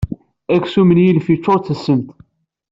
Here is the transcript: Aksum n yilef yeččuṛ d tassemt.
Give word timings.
Aksum 0.55 0.89
n 0.91 0.99
yilef 1.05 1.27
yeččuṛ 1.29 1.57
d 1.59 1.63
tassemt. 1.65 2.09